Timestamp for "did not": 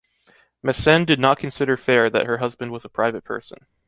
1.05-1.37